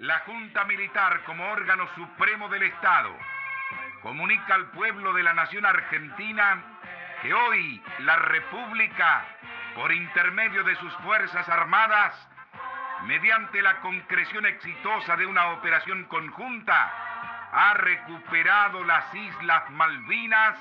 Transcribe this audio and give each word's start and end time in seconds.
La 0.00 0.20
Junta 0.20 0.64
Militar 0.64 1.22
como 1.24 1.44
órgano 1.50 1.88
supremo 1.94 2.48
del 2.48 2.64
Estado 2.64 3.10
comunica 4.02 4.54
al 4.54 4.70
pueblo 4.70 5.12
de 5.12 5.22
la 5.22 5.32
nación 5.32 5.66
argentina 5.66 6.62
que 7.22 7.32
hoy 7.32 7.82
la 8.00 8.16
República, 8.16 9.24
por 9.74 9.92
intermedio 9.92 10.62
de 10.64 10.76
sus 10.76 10.92
Fuerzas 10.98 11.48
Armadas, 11.48 12.14
mediante 13.04 13.62
la 13.62 13.80
concreción 13.80 14.46
exitosa 14.46 15.16
de 15.16 15.26
una 15.26 15.48
operación 15.48 16.04
conjunta, 16.04 16.92
ha 17.52 17.74
recuperado 17.74 18.84
las 18.84 19.14
Islas 19.14 19.70
Malvinas. 19.70 20.58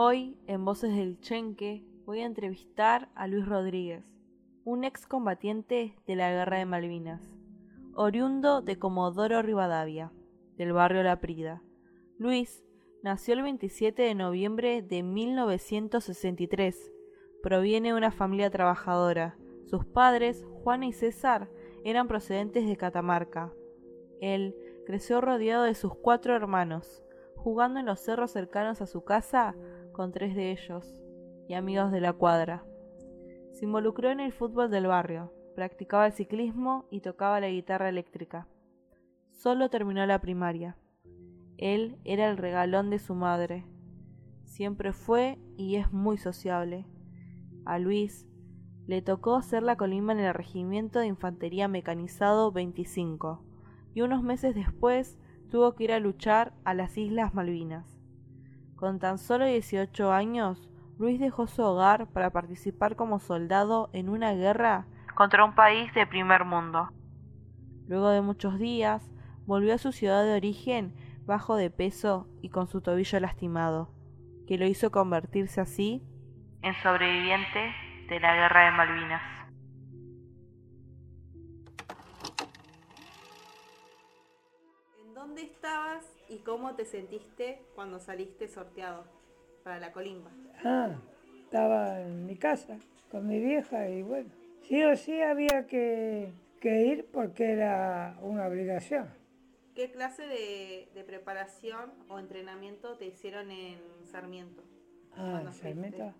Hoy, 0.00 0.38
en 0.46 0.64
Voces 0.64 0.94
del 0.94 1.18
Chenque, 1.18 1.84
voy 2.06 2.20
a 2.20 2.24
entrevistar 2.24 3.08
a 3.16 3.26
Luis 3.26 3.44
Rodríguez, 3.44 4.04
un 4.62 4.84
excombatiente 4.84 5.96
de 6.06 6.14
la 6.14 6.30
Guerra 6.30 6.58
de 6.58 6.66
Malvinas, 6.66 7.28
oriundo 7.94 8.62
de 8.62 8.78
Comodoro 8.78 9.42
Rivadavia, 9.42 10.12
del 10.56 10.72
barrio 10.72 11.02
La 11.02 11.18
Prida. 11.18 11.64
Luis 12.16 12.62
nació 13.02 13.34
el 13.34 13.42
27 13.42 14.00
de 14.00 14.14
noviembre 14.14 14.82
de 14.82 15.02
1963. 15.02 16.92
Proviene 17.42 17.88
de 17.88 17.94
una 17.94 18.12
familia 18.12 18.50
trabajadora. 18.50 19.36
Sus 19.64 19.84
padres, 19.84 20.46
Juana 20.62 20.86
y 20.86 20.92
César, 20.92 21.50
eran 21.82 22.06
procedentes 22.06 22.68
de 22.68 22.76
Catamarca. 22.76 23.52
Él 24.20 24.54
creció 24.86 25.20
rodeado 25.20 25.64
de 25.64 25.74
sus 25.74 25.92
cuatro 25.92 26.36
hermanos, 26.36 27.02
jugando 27.34 27.80
en 27.80 27.86
los 27.86 27.98
cerros 27.98 28.30
cercanos 28.30 28.80
a 28.80 28.86
su 28.86 29.02
casa 29.02 29.56
con 29.98 30.12
tres 30.12 30.36
de 30.36 30.52
ellos 30.52 30.94
y 31.48 31.54
amigos 31.54 31.90
de 31.90 32.00
la 32.00 32.12
cuadra. 32.12 32.64
Se 33.50 33.64
involucró 33.64 34.12
en 34.12 34.20
el 34.20 34.32
fútbol 34.32 34.70
del 34.70 34.86
barrio, 34.86 35.32
practicaba 35.56 36.06
el 36.06 36.12
ciclismo 36.12 36.86
y 36.88 37.00
tocaba 37.00 37.40
la 37.40 37.48
guitarra 37.48 37.88
eléctrica. 37.88 38.46
Solo 39.32 39.70
terminó 39.70 40.06
la 40.06 40.20
primaria. 40.20 40.76
Él 41.56 41.98
era 42.04 42.30
el 42.30 42.36
regalón 42.36 42.90
de 42.90 43.00
su 43.00 43.16
madre. 43.16 43.66
Siempre 44.44 44.92
fue 44.92 45.40
y 45.56 45.74
es 45.74 45.90
muy 45.90 46.16
sociable. 46.16 46.86
A 47.64 47.80
Luis 47.80 48.24
le 48.86 49.02
tocó 49.02 49.42
ser 49.42 49.64
la 49.64 49.74
colima 49.74 50.12
en 50.12 50.20
el 50.20 50.32
Regimiento 50.32 51.00
de 51.00 51.08
Infantería 51.08 51.66
Mecanizado 51.66 52.52
25 52.52 53.42
y 53.94 54.02
unos 54.02 54.22
meses 54.22 54.54
después 54.54 55.18
tuvo 55.50 55.74
que 55.74 55.82
ir 55.82 55.92
a 55.92 55.98
luchar 55.98 56.54
a 56.62 56.72
las 56.72 56.96
Islas 56.96 57.34
Malvinas. 57.34 57.97
Con 58.78 59.00
tan 59.00 59.18
solo 59.18 59.44
18 59.44 60.12
años, 60.12 60.68
Luis 60.98 61.18
dejó 61.18 61.48
su 61.48 61.62
hogar 61.62 62.06
para 62.12 62.30
participar 62.30 62.94
como 62.94 63.18
soldado 63.18 63.90
en 63.92 64.08
una 64.08 64.34
guerra 64.34 64.86
contra 65.16 65.44
un 65.44 65.56
país 65.56 65.92
de 65.94 66.06
primer 66.06 66.44
mundo. 66.44 66.88
Luego 67.88 68.10
de 68.10 68.20
muchos 68.20 68.56
días, 68.60 69.10
volvió 69.46 69.74
a 69.74 69.78
su 69.78 69.90
ciudad 69.90 70.22
de 70.22 70.36
origen 70.36 70.94
bajo 71.26 71.56
de 71.56 71.70
peso 71.70 72.28
y 72.40 72.50
con 72.50 72.68
su 72.68 72.80
tobillo 72.80 73.18
lastimado, 73.18 73.90
que 74.46 74.58
lo 74.58 74.66
hizo 74.66 74.92
convertirse 74.92 75.60
así 75.60 76.04
en 76.62 76.74
sobreviviente 76.80 77.72
de 78.08 78.20
la 78.20 78.36
guerra 78.36 78.66
de 78.66 78.70
Malvinas. 78.70 79.22
¿En 85.04 85.14
dónde 85.14 85.42
estabas 85.42 86.17
y 86.28 86.38
cómo 86.38 86.74
te 86.74 86.84
sentiste 86.84 87.62
cuando 87.74 87.98
saliste 87.98 88.48
sorteado 88.48 89.04
para 89.64 89.78
la 89.78 89.92
colimba? 89.92 90.30
Ah, 90.64 90.96
estaba 91.44 92.00
en 92.00 92.26
mi 92.26 92.36
casa 92.36 92.78
con 93.10 93.26
mi 93.26 93.40
vieja 93.40 93.88
y 93.88 94.02
bueno, 94.02 94.30
sí 94.62 94.82
o 94.84 94.96
sí 94.96 95.20
había 95.22 95.66
que, 95.66 96.32
que 96.60 96.86
ir 96.86 97.06
porque 97.12 97.52
era 97.52 98.18
una 98.22 98.46
obligación. 98.46 99.08
¿Qué 99.74 99.90
clase 99.90 100.26
de, 100.26 100.88
de 100.94 101.04
preparación 101.04 101.92
o 102.08 102.18
entrenamiento 102.18 102.96
te 102.96 103.06
hicieron 103.06 103.50
en 103.50 103.78
Sarmiento? 104.04 104.62
Ah, 105.16 105.40
en 105.44 105.52
Sarmiento. 105.52 105.96
fuiste? 105.98 106.12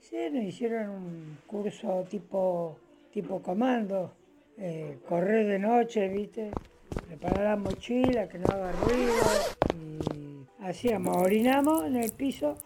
Sí, 0.00 0.16
nos 0.32 0.44
hicieron 0.44 0.90
un 0.90 1.38
curso 1.46 2.04
tipo, 2.10 2.76
tipo 3.12 3.42
comando, 3.42 4.12
eh, 4.56 4.98
correr 5.08 5.46
de 5.46 5.58
noche, 5.58 6.08
¿viste? 6.08 6.50
Preparar 7.06 7.44
la 7.44 7.56
mochila, 7.56 8.28
que 8.28 8.38
no 8.38 8.46
haga 8.52 8.72
ruido. 8.72 9.12
Y 9.74 10.64
hacíamos, 10.64 11.16
orinamos 11.16 11.84
en 11.84 11.96
el 11.96 12.12
piso, 12.12 12.56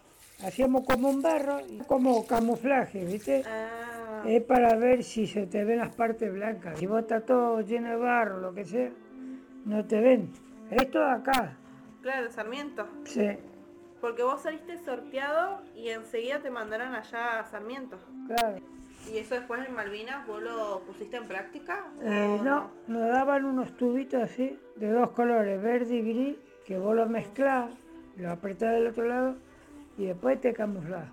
hacíamos 0.43 0.85
como 0.85 1.09
un 1.09 1.21
barro, 1.21 1.59
como 1.87 2.25
camuflaje, 2.25 3.05
¿viste? 3.05 3.43
Ah, 3.47 4.23
Es 4.25 4.41
para 4.43 4.75
ver 4.75 5.03
si 5.03 5.27
se 5.27 5.45
te 5.47 5.63
ven 5.63 5.79
las 5.79 5.95
partes 5.95 6.31
blancas. 6.33 6.79
Si 6.79 6.87
vos 6.87 7.01
estás 7.01 7.25
todo 7.25 7.61
lleno 7.61 7.89
de 7.89 7.95
barro, 7.97 8.39
lo 8.39 8.53
que 8.53 8.65
sea, 8.65 8.89
no 9.65 9.85
te 9.85 9.99
ven. 10.01 10.31
Esto 10.71 10.99
de 10.99 11.11
acá, 11.11 11.57
claro, 12.01 12.31
Sarmiento. 12.31 12.87
sí, 13.03 13.27
Porque 14.01 14.23
vos 14.23 14.41
saliste 14.41 14.77
sorteado 14.83 15.61
y 15.75 15.89
enseguida 15.89 16.39
te 16.39 16.49
mandaron 16.49 16.95
allá 16.95 17.39
a 17.39 17.45
Sarmiento. 17.45 17.97
claro. 18.27 18.57
¿Y 19.11 19.17
eso 19.19 19.35
después 19.35 19.65
en 19.67 19.73
Malvinas 19.75 20.25
vos 20.27 20.41
lo 20.41 20.81
pusiste 20.81 21.17
en 21.17 21.27
práctica? 21.27 21.85
Eh, 22.01 22.37
¿O 22.39 22.43
no, 22.43 22.71
nos 22.87 23.07
daban 23.07 23.45
unos 23.45 23.75
tubitos 23.77 24.21
así, 24.23 24.57
de 24.75 24.89
dos 24.91 25.11
colores, 25.11 25.61
verde 25.61 25.95
y 25.95 26.01
gris, 26.01 26.35
que 26.65 26.77
vos 26.77 26.95
lo 26.95 27.05
mezclás, 27.07 27.71
lo 28.17 28.31
apretás 28.31 28.73
del 28.73 28.87
otro 28.87 29.05
lado 29.07 29.35
y 29.97 30.05
después 30.07 30.41
te 30.41 30.53
camuflás. 30.53 31.05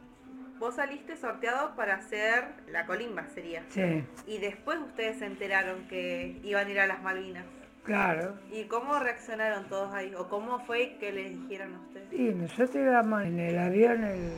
Vos 0.58 0.76
saliste 0.76 1.16
sorteado 1.16 1.75
para 1.75 1.97
hacer 1.97 2.44
la 2.69 2.86
colimba, 2.86 3.26
sería. 3.28 3.64
Sí, 3.69 4.04
Y 4.26 4.38
después 4.38 4.78
ustedes 4.78 5.19
se 5.19 5.26
enteraron 5.26 5.86
que 5.88 6.41
iban 6.44 6.66
a 6.66 6.70
ir 6.70 6.81
a 6.81 6.86
las 6.86 7.02
Malvinas. 7.02 7.44
claro. 7.84 8.34
¿Y 8.52 8.64
cómo 8.64 8.98
reaccionaron 9.00 9.69
todos 9.69 9.92
ahí? 9.92 10.14
¿O 10.14 10.28
cómo 10.28 10.60
fue 10.60 10.97
que 11.00 11.12
les 11.12 11.31
dijeron 11.32 11.75
a 11.75 11.81
ustedes? 11.81 12.12
Y 12.12 12.32
nosotros 12.34 12.76
íbamos 12.76 13.22
en 13.25 13.38
el 13.41 13.58
avión, 13.58 14.04
el, 14.04 14.31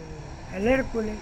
el 0.55 0.67
Hércules, 0.67 1.19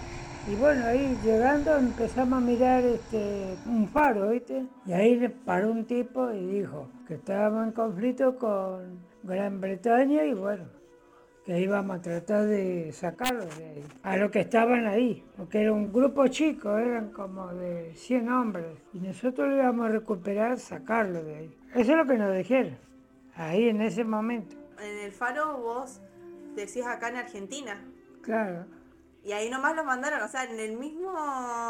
y 0.49 0.57
bueno, 0.57 0.85
ahí 0.87 1.17
llegando 1.23 1.77
empezamos 1.77 2.39
a 2.39 2.41
mirar 2.41 2.83
este, 2.83 3.57
un 3.67 3.89
faro, 3.89 4.31
¿viste? 4.31 4.67
Y 4.87 4.93
ahí 4.93 5.29
paró 5.45 5.71
un 5.71 5.85
tipo 5.85 6.33
y 6.33 6.47
dijo 6.47 6.89
que 7.07 7.15
estábamos 7.15 7.67
en 7.67 7.73
conflicto 7.73 8.37
con 8.37 8.99
Gran 9.23 9.61
Bretaña 9.61 10.25
y 10.25 10.35
bueno, 10.35 10.65
que 11.47 11.61
íbamos 11.61 11.99
a 11.99 12.03
tratar 12.03 12.47
de 12.47 12.91
sacarlos 12.93 13.57
de 13.57 13.65
ahí, 13.65 13.85
a 14.03 14.17
los 14.17 14.33
que 14.33 14.41
estaban 14.41 14.87
ahí, 14.87 15.25
porque 15.37 15.63
era 15.63 15.73
un 15.73 15.93
grupo 15.93 16.27
chico, 16.27 16.77
eran 16.77 17.11
como 17.11 17.55
de 17.55 17.95
100 17.95 18.29
hombres, 18.29 18.67
y 18.93 18.99
nosotros 18.99 19.49
lo 19.49 19.57
íbamos 19.57 19.87
a 19.87 19.91
recuperar, 19.91 20.59
sacarlos 20.59 21.25
de 21.25 21.37
ahí. 21.37 21.57
Eso 21.75 21.93
es 21.93 21.97
lo 21.97 22.07
que 22.07 22.19
nos 22.19 22.37
dijeron, 22.37 22.77
ahí 23.37 23.69
en 23.69 23.81
ese 23.81 24.03
momento, 24.05 24.57
En 24.81 24.99
el 25.05 25.13
faro 25.13 25.59
vos 25.59 26.01
decís 26.57 26.85
acá 26.85 27.11
en 27.11 27.17
Argentina. 27.17 27.81
claro. 28.23 28.65
Y 29.25 29.33
ahí 29.33 29.49
nomás 29.51 29.77
los 29.77 29.85
mandaron, 29.85 30.21
o 30.23 30.29
sea, 30.29 30.45
en 30.45 30.59
el 30.59 30.77
mismo... 30.77 31.13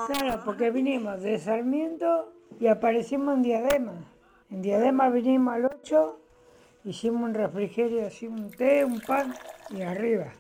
Claro, 0.07 0.43
porque 0.45 0.71
vinimos 0.71 1.21
de 1.21 1.39
Sarmiento 1.39 2.33
y 2.59 2.67
aparecimos 2.67 3.35
en 3.37 3.43
Diadema. 3.43 3.93
En 4.51 4.63
Diadema 4.63 5.11
vinimos 5.11 5.55
al 5.55 5.67
8, 5.67 6.21
hicimos 6.85 7.23
un 7.23 7.35
refrigerio, 7.35 8.07
así 8.07 8.27
un 8.27 8.51
té, 8.51 8.85
un 8.85 9.01
pan 9.01 9.35
y 9.71 9.83
arriba. 9.83 10.33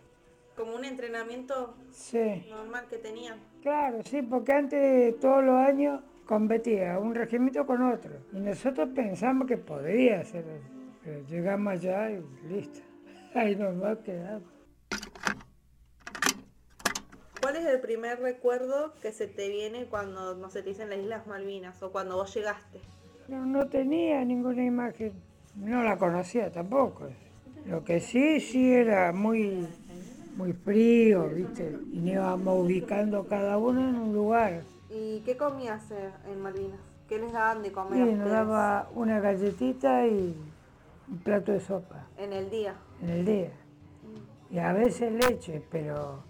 Como 0.56 0.74
un 0.76 0.84
entrenamiento 0.84 1.74
Sí, 1.90 2.46
normal 2.48 2.86
que 2.88 2.96
tenían. 2.98 3.38
claro, 3.62 3.98
sí, 4.04 4.22
porque 4.22 4.52
antes 4.52 5.18
todos 5.20 5.42
los 5.44 5.56
años 5.56 6.00
competía 6.26 6.98
un 6.98 7.14
regimiento 7.14 7.66
con 7.66 7.82
otro. 7.82 8.12
Y 8.32 8.40
nosotros 8.40 8.88
pensamos 8.94 9.46
que 9.46 9.58
podría 9.58 10.24
ser. 10.24 10.44
Pero 11.04 11.20
llegamos 11.26 11.72
allá 11.74 12.10
y 12.10 12.22
listo. 12.48 12.80
Ahí 13.34 13.56
nomás 13.56 13.98
quedamos. 13.98 14.51
Es 17.62 17.68
el 17.74 17.80
primer 17.80 18.20
recuerdo 18.20 18.92
que 19.00 19.12
se 19.12 19.26
te 19.26 19.48
viene 19.48 19.86
cuando, 19.86 20.34
no 20.34 20.50
sé, 20.50 20.62
te 20.62 20.70
dicen 20.70 20.90
las 20.90 20.98
Islas 20.98 21.26
Malvinas 21.26 21.82
o 21.82 21.92
cuando 21.92 22.16
vos 22.16 22.34
llegaste? 22.34 22.80
No, 23.28 23.46
no 23.46 23.66
tenía 23.68 24.24
ninguna 24.24 24.64
imagen, 24.64 25.12
no 25.56 25.82
la 25.82 25.96
conocía 25.96 26.50
tampoco. 26.50 27.08
Lo 27.66 27.84
que 27.84 28.00
sí, 28.00 28.40
sí 28.40 28.72
era 28.72 29.12
muy, 29.12 29.66
muy 30.36 30.52
frío, 30.52 31.28
¿viste? 31.28 31.76
Y 31.92 32.10
íbamos 32.10 32.64
ubicando 32.64 33.26
cada 33.26 33.56
uno 33.58 33.88
en 33.88 33.94
un 33.96 34.12
lugar. 34.12 34.62
¿Y 34.90 35.20
qué 35.20 35.36
comías 35.36 35.84
en 36.26 36.40
Malvinas? 36.40 36.80
¿Qué 37.08 37.18
les 37.18 37.32
daban 37.32 37.62
de 37.62 37.72
comer 37.72 38.02
a 38.02 38.06
nos 38.06 38.30
daba 38.30 38.90
una 38.94 39.20
galletita 39.20 40.06
y 40.06 40.34
un 41.08 41.18
plato 41.18 41.52
de 41.52 41.60
sopa 41.60 42.06
en 42.18 42.32
el 42.32 42.50
día? 42.50 42.74
en 43.02 43.10
el 43.10 43.24
día. 43.24 43.50
Y 44.50 44.58
a 44.58 44.72
veces 44.72 45.12
leche, 45.12 45.62
pero 45.70 46.24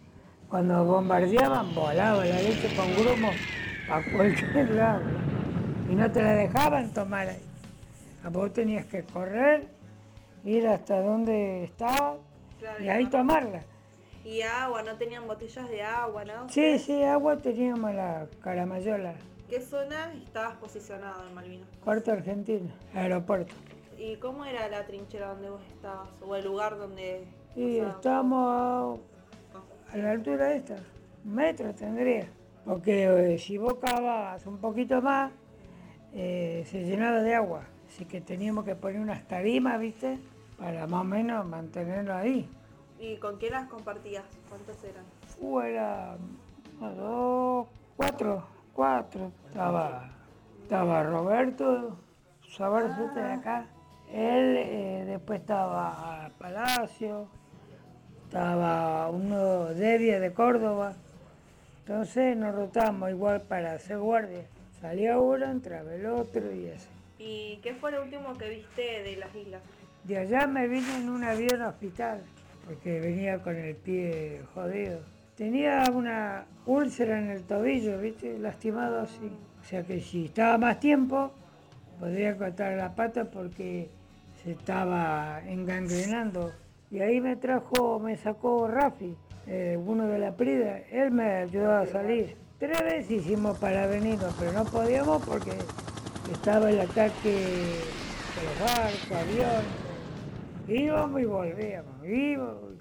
cuando 0.53 0.85
bombardeaban 0.85 1.75
volaba 1.75 2.27
la 2.27 2.43
leche 2.43 2.69
con 2.77 2.95
grumo 2.95 3.31
a 3.91 4.03
cualquier 4.15 4.71
lado. 4.73 5.01
Y 5.91 5.95
no 5.95 6.13
te 6.13 6.23
la 6.23 6.35
dejaban 6.35 6.93
tomar 6.93 7.27
ahí. 7.27 7.43
A 8.23 8.29
vos 8.29 8.53
tenías 8.53 8.85
que 8.85 9.03
correr, 9.03 9.67
ir 10.45 10.69
hasta 10.69 11.01
donde 11.01 11.65
estaba 11.65 12.17
y 12.79 12.89
ahí 12.89 13.07
tomarla. 13.07 13.63
¿Y 14.27 14.43
agua? 14.43 14.83
¿No 14.83 14.95
tenían 14.99 15.27
botellas 15.27 15.71
de 15.71 15.83
agua, 15.83 16.23
no? 16.27 16.51
Sí, 16.51 16.79
sí, 16.79 17.03
agua 17.03 17.39
teníamos 17.39 17.95
la 17.95 18.27
Caramayola, 18.43 19.15
¿Qué 19.49 19.59
zona 19.59 20.13
estabas 20.23 20.57
posicionado 20.57 21.27
en 21.29 21.35
Malvinas? 21.35 21.69
cuarto 21.83 22.13
argentino, 22.13 22.71
aeropuerto. 22.95 23.55
¿Y 23.99 24.17
cómo 24.17 24.45
era 24.45 24.69
la 24.69 24.85
trinchera 24.85 25.29
donde 25.29 25.49
vos 25.49 25.63
estabas? 25.75 26.09
¿O 26.21 26.37
el 26.37 26.45
lugar 26.45 26.77
donde...? 26.77 27.27
Sea, 27.55 27.89
estábamos 27.89 29.01
a 29.01 29.12
la 29.97 30.11
altura 30.11 30.47
de 30.47 30.57
esta, 30.57 30.77
un 31.25 31.35
metro 31.35 31.75
tendría. 31.75 32.27
Porque 32.65 33.35
eh, 33.35 33.39
si 33.39 33.59
vos 33.59 33.75
cavabas 33.75 34.47
un 34.47 34.59
poquito 34.59 35.03
más, 35.03 35.33
eh, 36.15 36.65
se 36.67 36.85
llenaba 36.85 37.23
de 37.23 37.35
agua. 37.35 37.65
Así 37.89 38.05
que 38.05 38.21
teníamos 38.21 38.65
que 38.65 38.75
poner 38.75 39.01
unas 39.01 39.27
tarimas, 39.27 39.79
¿viste? 39.79 40.19
Para 40.59 40.87
más 40.87 41.01
o 41.01 41.05
menos 41.05 41.47
mantenerlo 41.47 42.15
ahí. 42.15 42.49
¿Y 42.99 43.17
con 43.17 43.37
quién 43.37 43.53
las 43.53 43.69
compartías? 43.69 44.25
¿Cuántos 44.49 44.83
eran? 44.85 45.05
Uh, 45.41 45.61
era 45.61 46.17
uno, 46.81 46.95
dos, 46.95 47.67
cuatro, 47.97 48.45
cuatro. 48.73 49.33
Estaba, 49.49 50.11
estaba 50.63 51.03
Roberto, 51.03 51.97
Sabarcete 52.49 53.21
de 53.21 53.33
acá. 53.33 53.67
Él, 54.13 54.57
eh, 54.57 55.05
después 55.07 55.41
estaba 55.41 56.31
Palacio, 56.39 57.27
estaba 58.33 59.11
uno 59.11 59.75
Devia 59.75 60.19
de 60.19 60.33
Córdoba. 60.33 60.95
Entonces 61.81 62.35
nos 62.35 62.55
rotamos 62.55 63.11
igual 63.11 63.43
para 63.43 63.75
hacer 63.75 63.99
guardia. 63.99 64.45
Salía 64.81 65.19
uno, 65.19 65.51
entraba 65.51 65.95
el 65.95 66.07
otro 66.07 66.51
y 66.51 66.71
así. 66.71 66.89
¿Y 67.19 67.59
qué 67.63 67.75
fue 67.75 67.93
lo 67.93 68.03
último 68.03 68.33
que 68.39 68.49
viste 68.49 69.03
de 69.03 69.17
las 69.17 69.35
islas? 69.35 69.61
De 70.05 70.17
allá 70.17 70.47
me 70.47 70.67
vine 70.67 70.97
en 70.97 71.11
un 71.11 71.23
avión 71.23 71.61
hospital, 71.61 72.23
porque 72.65 73.01
venía 73.01 73.39
con 73.41 73.55
el 73.55 73.77
pie 73.77 74.41
jodido. 74.55 75.01
Tenía 75.37 75.85
una 75.93 76.47
úlcera 76.65 77.19
en 77.19 77.33
el 77.33 77.43
tobillo, 77.43 77.99
¿viste? 77.99 78.39
Lastimado 78.39 79.03
así. 79.03 79.31
O 79.61 79.65
sea 79.65 79.83
que 79.83 80.01
si 80.01 80.25
estaba 80.25 80.57
más 80.57 80.81
tiempo, 80.81 81.33
podría 82.01 82.35
cortar 82.39 82.79
la 82.79 82.95
pata 82.95 83.27
porque 83.27 83.91
se 84.43 84.53
estaba 84.53 85.43
engangrenando. 85.47 86.62
Y 86.93 87.01
ahí 87.01 87.23
me 87.23 87.37
trajo, 87.37 87.99
me 87.99 88.19
sacó 88.19 88.69
Rafi, 88.69 89.17
eh, 89.47 89.79
uno 89.83 90.07
de 90.09 90.19
la 90.19 90.37
Prida. 90.37 90.77
Él 90.91 91.11
me 91.11 91.37
ayudó 91.37 91.73
a 91.73 91.87
salir. 91.87 92.37
Tres 92.59 92.83
veces 92.83 93.11
hicimos 93.11 93.57
para 93.57 93.87
venirnos, 93.87 94.35
pero 94.39 94.53
no 94.53 94.67
podíamos 94.67 95.25
porque 95.25 95.53
estaba 96.31 96.69
el 96.69 96.79
ataque 96.79 97.31
de 97.31 98.45
los 98.45 98.61
barcos, 98.61 99.11
aviones. 99.11 99.65
Íbamos 100.69 101.21
y 101.23 101.25
volvíamos, 101.25 102.05
íbamos. 102.05 102.75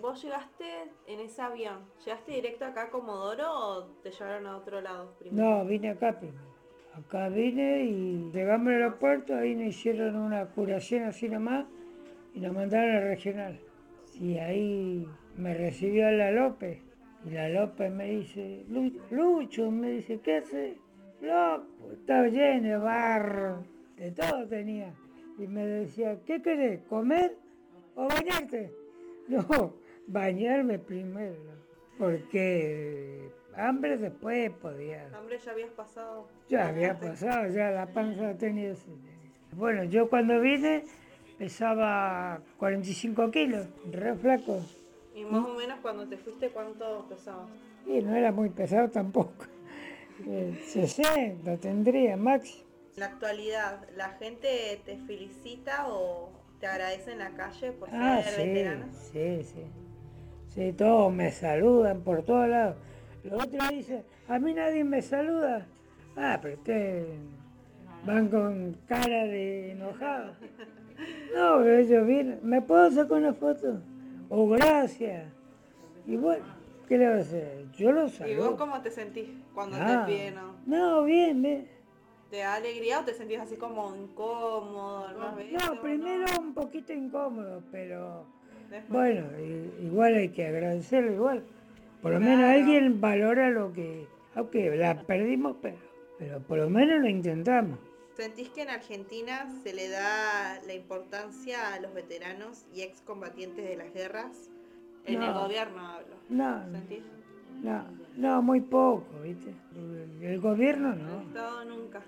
¿Vos 0.00 0.22
llegaste 0.22 0.64
en 1.08 1.18
ese 1.18 1.42
avión? 1.42 1.80
¿Llegaste 2.04 2.30
directo 2.30 2.64
acá 2.64 2.84
a 2.84 2.90
Comodoro 2.90 3.52
o 3.52 3.84
te 4.04 4.12
llevaron 4.12 4.46
a 4.46 4.56
otro 4.56 4.80
lado 4.80 5.16
primero? 5.18 5.58
No, 5.58 5.64
vine 5.64 5.90
acá 5.90 6.16
primero. 6.16 6.51
Acá 6.94 7.28
vine 7.30 7.84
y 7.84 8.30
llegamos 8.32 8.68
al 8.68 8.74
aeropuerto, 8.74 9.34
ahí 9.34 9.54
nos 9.54 9.66
hicieron 9.68 10.14
una 10.16 10.44
curación 10.46 11.04
así 11.04 11.28
nomás 11.28 11.64
y 12.34 12.40
nos 12.40 12.52
mandaron 12.54 12.96
al 12.96 13.02
regional. 13.04 13.58
Y 14.20 14.36
ahí 14.38 15.06
me 15.36 15.54
recibió 15.54 16.10
la 16.10 16.30
López. 16.32 16.78
Y 17.24 17.30
la 17.30 17.48
López 17.48 17.90
me 17.90 18.10
dice, 18.10 18.64
"Lu- 18.68 19.00
Lucho, 19.10 19.70
me 19.70 19.90
dice, 19.92 20.20
¿qué 20.22 20.36
hace? 20.38 20.74
Loco, 21.22 21.92
estaba 21.92 22.26
lleno 22.28 22.68
de 22.68 22.76
barro, 22.76 23.64
de 23.96 24.10
todo 24.10 24.46
tenía. 24.48 24.92
Y 25.38 25.46
me 25.46 25.64
decía, 25.66 26.18
¿qué 26.26 26.42
querés? 26.42 26.80
¿Comer 26.88 27.36
o 27.94 28.06
bañarte? 28.08 28.70
No, 29.28 29.74
bañarme 30.08 30.80
primero, 30.80 31.36
porque 31.96 33.30
hambre 33.56 33.96
después 33.98 34.50
podía. 34.50 35.08
Hambre 35.14 35.38
ya 35.38 35.52
habías 35.52 35.70
pasado. 35.70 36.26
Ya 36.48 36.68
había 36.68 36.98
pasado, 36.98 37.48
ya 37.48 37.70
la 37.70 37.86
panza 37.86 38.34
tenía. 38.36 38.74
Bueno, 39.52 39.84
yo 39.84 40.08
cuando 40.08 40.40
vine 40.40 40.84
pesaba 41.38 42.40
45 42.58 43.30
kilos, 43.30 43.66
re 43.90 44.14
flaco. 44.14 44.60
Y 45.14 45.24
más 45.24 45.44
o 45.46 45.54
menos 45.54 45.78
cuando 45.80 46.06
te 46.08 46.16
fuiste, 46.16 46.48
¿cuánto 46.50 47.06
pesabas? 47.08 47.48
Y 47.86 48.00
no 48.00 48.14
era 48.14 48.32
muy 48.32 48.48
pesado 48.50 48.88
tampoco. 48.90 49.32
Eh, 50.24 50.56
60 50.68 51.56
tendría 51.56 52.16
máximo. 52.16 52.64
En 52.94 53.00
la 53.00 53.06
actualidad, 53.06 53.88
¿la 53.96 54.10
gente 54.10 54.80
te 54.84 54.96
felicita 54.98 55.88
o 55.88 56.30
te 56.60 56.66
agradece 56.68 57.12
en 57.12 57.18
la 57.18 57.30
calle 57.30 57.72
por 57.72 57.90
ser 57.90 57.98
Ah, 58.00 58.22
sí, 58.22 58.36
veterana? 58.42 58.88
sí, 58.92 59.42
sí. 59.42 59.64
Sí, 60.50 60.72
todos 60.74 61.12
me 61.12 61.32
saludan 61.32 62.02
por 62.02 62.22
todos 62.22 62.46
lados. 62.48 62.76
Los 63.24 63.44
otros 63.44 63.68
dicen, 63.70 64.02
a 64.28 64.38
mí 64.38 64.52
nadie 64.54 64.84
me 64.84 65.00
saluda. 65.02 65.66
Ah, 66.16 66.38
pero 66.42 66.54
ustedes 66.56 67.06
van 68.04 68.28
con 68.28 68.76
cara 68.88 69.24
de 69.24 69.72
enojado. 69.72 70.32
No, 71.34 71.58
pero 71.58 71.76
ellos 71.78 72.06
vienen, 72.06 72.38
¿me 72.42 72.60
puedo 72.60 72.90
sacar 72.90 73.18
una 73.18 73.32
foto? 73.32 73.80
O 74.28 74.48
gracias. 74.48 75.24
Y 76.06 76.16
bueno, 76.16 76.44
¿qué 76.88 76.98
le 76.98 77.08
va 77.08 77.16
a 77.16 77.18
hacer? 77.20 77.64
Yo 77.72 77.92
los 77.92 78.12
¿Y 78.14 78.16
saludo. 78.18 78.50
vos 78.50 78.58
cómo 78.58 78.80
te 78.82 78.90
sentís 78.90 79.28
cuando 79.54 79.76
Ah, 79.80 80.04
te 80.06 80.12
piden? 80.12 80.34
no? 80.34 80.54
no, 80.66 81.04
bien, 81.04 81.40
bien. 81.42 81.68
¿Te 82.30 82.38
da 82.38 82.54
alegría 82.54 83.00
o 83.00 83.04
te 83.04 83.14
sentís 83.14 83.38
así 83.40 83.56
como 83.56 83.94
incómodo? 83.96 85.06
No, 85.12 85.80
primero 85.82 86.24
un 86.40 86.54
poquito 86.54 86.92
incómodo, 86.92 87.62
pero 87.70 88.24
Después- 88.70 88.88
Bueno, 88.88 89.26
igual 89.82 90.14
hay 90.14 90.28
que 90.30 90.46
agradecerlo 90.46 91.12
igual. 91.12 91.42
Por 92.02 92.12
lo 92.12 92.20
menos 92.20 92.44
alguien 92.44 93.00
valora 93.00 93.50
lo 93.50 93.72
que, 93.72 94.06
aunque 94.34 94.74
la 94.76 95.02
perdimos, 95.04 95.56
pero, 95.62 95.76
pero 96.18 96.40
por 96.40 96.58
lo 96.58 96.68
menos 96.68 97.00
lo 97.00 97.08
intentamos. 97.08 97.78
¿Sentís 98.16 98.50
que 98.50 98.62
en 98.62 98.70
Argentina 98.70 99.48
se 99.62 99.72
le 99.72 99.88
da 99.88 100.60
la 100.66 100.74
importancia 100.74 101.72
a 101.72 101.80
los 101.80 101.94
veteranos 101.94 102.66
y 102.74 102.82
excombatientes 102.82 103.66
de 103.66 103.76
las 103.76 103.92
guerras? 103.94 104.50
En 105.06 105.22
el 105.22 105.32
No. 105.32 105.42
gobierno 105.42 105.80
hablo. 105.86 106.16
No, 106.28 106.62
¿Sentís? 106.70 107.02
no, 107.62 107.84
no, 108.16 108.42
muy 108.42 108.60
poco, 108.60 109.06
¿viste? 109.22 109.54
El 110.20 110.40
gobierno 110.40 110.94
no. 110.94 111.22
estado 111.22 111.64
nunca. 111.64 112.02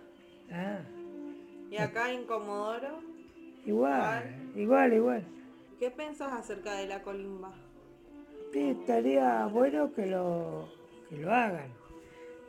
Ah, 0.51 0.81
Y 1.71 1.77
acá 1.77 2.13
en 2.13 2.25
Comodoro, 2.25 3.01
igual, 3.65 4.25
igual, 4.55 4.93
igual. 4.93 5.25
¿qué 5.79 5.91
pensás 5.91 6.33
acerca 6.33 6.75
de 6.75 6.87
la 6.87 7.03
colimba? 7.03 7.53
Sí, 8.55 8.71
estaría 8.71 9.47
bueno 9.47 9.93
que 9.93 10.07
lo, 10.07 10.69
que 11.11 11.17
lo 11.17 11.35
hagan, 11.35 11.71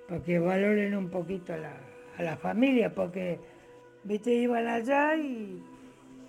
para 0.07 0.21
que 0.21 0.37
valoren 0.37 0.95
un 0.95 1.09
poquito 1.09 1.53
a 1.53 1.57
la, 1.57 1.77
a 2.19 2.21
la 2.21 2.37
familia, 2.37 2.93
porque, 2.93 3.39
viste, 4.03 4.31
iban 4.31 4.67
allá 4.67 5.15
y, 5.15 5.63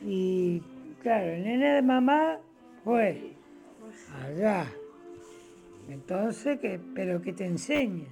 y, 0.00 0.62
claro, 1.02 1.26
el 1.26 1.44
nene 1.44 1.74
de 1.74 1.82
mamá 1.82 2.38
fue 2.84 3.34
allá. 4.24 4.64
Entonces, 5.90 6.58
que, 6.58 6.80
pero 6.94 7.20
que 7.20 7.34
te 7.34 7.44
enseñen, 7.44 8.08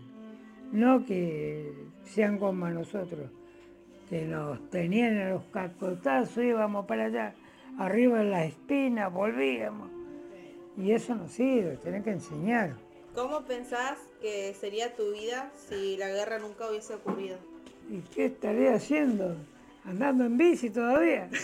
no 0.70 1.06
que 1.06 1.72
sean 2.02 2.36
como 2.36 2.68
nosotros, 2.68 3.30
que 4.10 4.26
nos 4.26 4.68
tenían 4.68 5.16
a 5.16 5.30
los 5.30 5.44
cascotazos, 5.44 6.44
íbamos 6.44 6.84
para 6.84 7.06
allá, 7.06 7.34
arriba 7.78 8.20
en 8.20 8.32
las 8.32 8.48
espinas, 8.48 9.10
volvíamos. 9.10 10.03
Y 10.76 10.92
eso 10.92 11.14
no 11.14 11.28
sirve, 11.28 11.76
tenés 11.76 12.02
que 12.02 12.10
enseñar. 12.10 12.74
¿Cómo 13.14 13.44
pensás 13.44 13.98
que 14.20 14.54
sería 14.54 14.94
tu 14.96 15.12
vida 15.12 15.52
si 15.68 15.96
la 15.96 16.08
guerra 16.08 16.40
nunca 16.40 16.68
hubiese 16.68 16.94
ocurrido? 16.94 17.36
¿Y 17.88 18.00
qué 18.14 18.26
estaré 18.26 18.74
haciendo? 18.74 19.36
Andando 19.84 20.24
en 20.24 20.36
bici 20.36 20.70
todavía. 20.70 21.30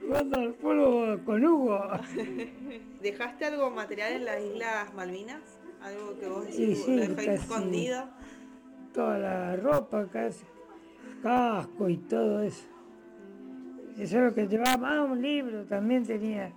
Jugando 0.00 0.38
al 0.38 0.54
polvo 0.54 1.18
con 1.24 1.44
Hugo. 1.44 1.82
¿Dejaste 3.02 3.44
algo 3.44 3.70
material 3.70 4.12
en 4.14 4.24
las 4.24 4.40
Islas 4.40 4.94
Malvinas? 4.94 5.42
¿Algo 5.82 6.18
que 6.18 6.28
vos 6.28 6.46
decís, 6.46 6.82
sí, 6.84 7.14
casi. 7.14 7.28
escondido? 7.30 8.08
Toda 8.94 9.18
la 9.18 9.56
ropa 9.56 10.06
casi. 10.06 10.44
Casco 11.22 11.88
y 11.88 11.96
todo 11.98 12.42
eso. 12.42 12.75
Eso 13.98 14.18
es 14.18 14.24
lo 14.24 14.34
que 14.34 14.46
llevaba. 14.46 14.96
Ah, 14.96 15.02
un 15.02 15.20
libro 15.22 15.64
también 15.64 16.04
tenía. 16.06 16.52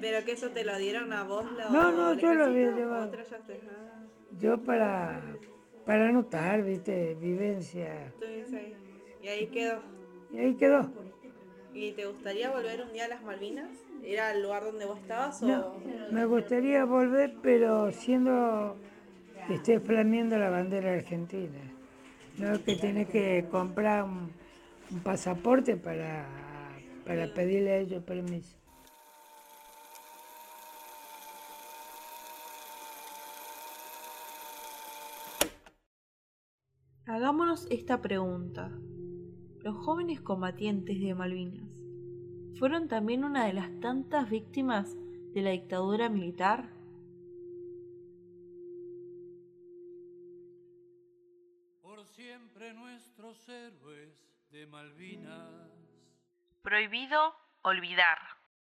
¿Pero 0.00 0.24
que 0.24 0.32
eso 0.32 0.50
te 0.50 0.64
lo 0.64 0.76
dieron 0.78 1.12
a 1.12 1.22
vos? 1.24 1.44
Lo, 1.52 1.70
No, 1.70 1.92
no, 1.92 2.14
yo 2.14 2.34
lo 2.34 2.46
había 2.46 2.72
llevado. 2.72 3.12
Ah, 3.14 4.04
Yo 4.40 4.58
para, 4.58 5.20
para 5.86 6.08
anotar, 6.08 6.62
viste, 6.64 7.14
vivencia. 7.20 8.12
ahí. 8.22 8.74
Y 9.22 9.28
ahí 9.28 9.46
quedó. 9.46 9.80
Y 10.32 10.38
ahí 10.38 10.54
quedó. 10.54 10.90
¿Y 11.74 11.92
te 11.92 12.06
gustaría 12.06 12.50
volver 12.50 12.82
un 12.82 12.92
día 12.92 13.04
a 13.04 13.08
las 13.08 13.22
Malvinas? 13.22 13.70
¿Era 14.04 14.32
el 14.32 14.42
lugar 14.42 14.64
donde 14.64 14.84
vos 14.84 14.98
estabas 14.98 15.42
o...? 15.42 15.46
No, 15.46 15.74
me 16.10 16.24
gustaría 16.24 16.84
volver, 16.84 17.34
pero 17.40 17.92
siendo 17.92 18.76
que 19.46 19.54
esté 19.54 19.78
flameando 19.80 20.36
la 20.38 20.50
bandera 20.50 20.92
argentina. 20.94 21.58
No 22.38 22.62
que 22.64 22.76
tenés 22.76 23.08
que 23.08 23.46
comprar 23.50 24.04
un, 24.04 24.30
un 24.90 25.00
pasaporte 25.00 25.76
para 25.76 26.26
para 27.04 27.32
pedirle 27.32 27.72
a 27.72 27.78
ellos 27.78 28.02
permiso. 28.04 28.56
Hagámonos 37.06 37.66
esta 37.70 38.00
pregunta. 38.00 38.70
¿Los 39.60 39.76
jóvenes 39.76 40.20
combatientes 40.20 41.00
de 41.00 41.14
Malvinas 41.14 41.68
fueron 42.58 42.88
también 42.88 43.24
una 43.24 43.46
de 43.46 43.52
las 43.52 43.80
tantas 43.80 44.30
víctimas 44.30 44.96
de 45.34 45.42
la 45.42 45.50
dictadura 45.50 46.08
militar? 46.08 46.70
Por 51.80 52.04
siempre 52.06 52.72
nuestros 52.72 53.48
héroes 53.48 54.16
de 54.50 54.66
Malvinas. 54.66 55.71
Prohibido 56.62 57.34
olvidar. 57.62 58.41